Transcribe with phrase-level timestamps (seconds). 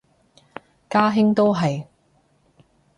[0.89, 1.85] 家兄都係